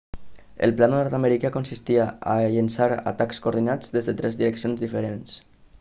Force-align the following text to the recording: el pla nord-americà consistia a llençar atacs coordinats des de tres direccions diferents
el 0.67 0.71
pla 0.77 0.87
nord-americà 0.93 1.51
consistia 1.57 2.07
a 2.33 2.39
llençar 2.57 2.89
atacs 3.13 3.45
coordinats 3.45 3.95
des 3.99 4.11
de 4.11 4.21
tres 4.23 4.41
direccions 4.45 4.85
diferents 4.87 5.43